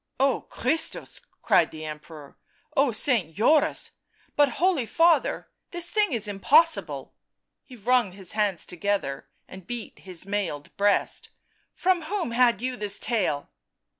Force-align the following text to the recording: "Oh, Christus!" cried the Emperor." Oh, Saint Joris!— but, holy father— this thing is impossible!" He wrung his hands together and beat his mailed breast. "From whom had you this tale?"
"Oh, 0.19 0.41
Christus!" 0.49 1.21
cried 1.43 1.69
the 1.69 1.85
Emperor." 1.85 2.35
Oh, 2.75 2.91
Saint 2.91 3.35
Joris!— 3.35 3.91
but, 4.35 4.53
holy 4.57 4.87
father— 4.87 5.47
this 5.69 5.91
thing 5.91 6.11
is 6.11 6.27
impossible!" 6.27 7.13
He 7.67 7.75
wrung 7.75 8.13
his 8.13 8.31
hands 8.31 8.65
together 8.65 9.27
and 9.47 9.67
beat 9.67 9.99
his 9.99 10.25
mailed 10.25 10.75
breast. 10.75 11.29
"From 11.75 12.01
whom 12.05 12.31
had 12.31 12.63
you 12.63 12.75
this 12.75 12.97
tale?" 12.97 13.49